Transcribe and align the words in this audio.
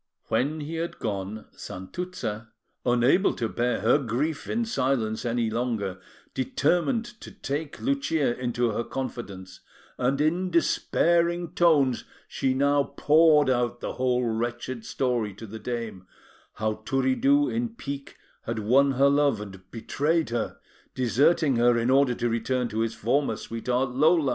When 0.29 0.61
he 0.61 0.77
had 0.77 0.97
gone, 0.97 1.45
Santuzza, 1.55 2.49
unable 2.83 3.35
to 3.35 3.47
bear 3.47 3.81
her 3.81 3.99
grief 3.99 4.49
in 4.49 4.65
silence 4.65 5.25
any 5.27 5.51
longer, 5.51 5.99
determined 6.33 7.05
to 7.21 7.29
take 7.29 7.79
Lucia 7.79 8.35
into 8.39 8.71
her 8.71 8.83
confidence; 8.83 9.59
and, 9.99 10.19
in 10.19 10.49
despairing 10.49 11.51
tones, 11.53 12.03
she 12.27 12.55
now 12.55 12.81
poured 12.97 13.47
out 13.47 13.79
the 13.79 13.93
whole 13.93 14.25
wretched 14.25 14.87
story 14.87 15.35
to 15.35 15.45
the 15.45 15.59
dame 15.59 16.07
how 16.53 16.81
Turiddu, 16.83 17.49
in 17.53 17.69
pique, 17.75 18.17
had 18.47 18.57
won 18.57 18.93
her 18.93 19.07
love 19.07 19.39
and 19.39 19.69
betrayed 19.69 20.31
her, 20.31 20.57
deserting 20.95 21.57
her 21.57 21.77
in 21.77 21.91
order 21.91 22.15
to 22.15 22.27
return 22.27 22.67
to 22.69 22.79
his 22.79 22.95
former 22.95 23.35
sweetheart, 23.37 23.91
Lola. 23.91 24.29